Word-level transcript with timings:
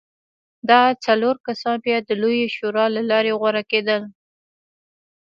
دا 0.69 0.81
څلور 1.05 1.35
کسان 1.47 1.75
بیا 1.85 1.97
د 2.03 2.09
لویې 2.21 2.47
شورا 2.55 2.85
له 2.95 3.01
لارې 3.09 3.31
غوره 3.39 3.63
کېدل. 3.71 4.01